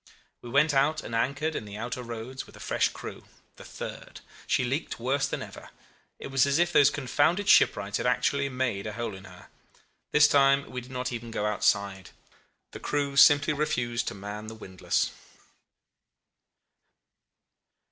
"We 0.41 0.49
went 0.49 0.73
out 0.73 1.03
and 1.03 1.13
anchored 1.13 1.55
in 1.55 1.63
the 1.63 1.77
outer 1.77 2.01
roads 2.01 2.47
with 2.47 2.55
a 2.55 2.59
fresh 2.59 2.87
crew 2.89 3.25
the 3.57 3.63
third. 3.63 4.21
She 4.47 4.63
leaked 4.63 4.99
worse 4.99 5.27
than 5.27 5.43
ever. 5.43 5.69
It 6.17 6.29
was 6.31 6.47
as 6.47 6.57
if 6.57 6.73
those 6.73 6.89
confounded 6.89 7.47
shipwrights 7.47 7.97
had 7.97 8.07
actually 8.07 8.49
made 8.49 8.87
a 8.87 8.93
hole 8.93 9.13
in 9.13 9.25
her. 9.25 9.49
This 10.11 10.27
time 10.27 10.67
we 10.71 10.81
did 10.81 10.89
not 10.89 11.11
even 11.11 11.29
go 11.29 11.45
outside. 11.45 12.09
The 12.71 12.79
crew 12.79 13.15
simply 13.15 13.53
refused 13.53 14.07
to 14.07 14.15
man 14.15 14.47
the 14.47 14.55
windlass. 14.55 15.11